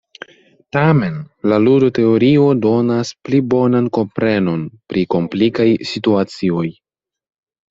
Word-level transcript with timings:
Tamen, 0.75 1.17
la 1.51 1.59
ludo-teorio 1.65 2.47
donas 2.63 3.11
pli 3.27 3.43
bonan 3.55 3.91
komprenon 3.99 4.65
pri 4.95 5.05
komplikaj 5.17 5.69
situacioj. 5.93 6.67